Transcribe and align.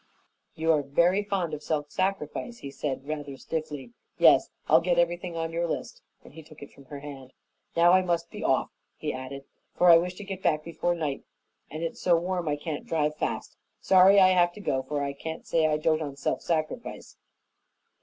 "You 0.55 0.71
are 0.71 0.81
very 0.81 1.21
fond 1.21 1.53
of 1.53 1.61
self 1.61 1.91
sacrifice," 1.91 2.57
he 2.57 2.71
said, 2.71 3.07
rather 3.07 3.37
stiffly. 3.37 3.91
"Yes, 4.17 4.49
I'll 4.67 4.81
get 4.81 4.97
everything 4.97 5.37
on 5.37 5.51
your 5.53 5.67
list," 5.67 6.01
and 6.23 6.33
he 6.33 6.41
took 6.41 6.63
it 6.63 6.71
from 6.71 6.85
her 6.85 7.01
hand. 7.01 7.33
"Now 7.77 7.91
I 7.91 8.01
must 8.01 8.31
be 8.31 8.43
off," 8.43 8.71
he 8.97 9.13
added, 9.13 9.45
"for 9.75 9.91
I 9.91 9.97
wish 9.99 10.15
to 10.15 10.23
get 10.23 10.41
back 10.41 10.63
before 10.63 10.95
night, 10.95 11.23
and 11.69 11.83
it's 11.83 12.01
so 12.01 12.15
warm 12.17 12.47
I 12.47 12.55
can't 12.55 12.87
drive 12.87 13.15
fast. 13.17 13.57
Sorry 13.79 14.19
I 14.19 14.29
have 14.29 14.51
to 14.53 14.59
go, 14.59 14.81
for 14.81 15.03
I 15.03 15.13
can't 15.13 15.45
say 15.45 15.67
I 15.67 15.77
dote 15.77 16.01
on 16.01 16.15
self 16.15 16.41
sacrifice." 16.41 17.15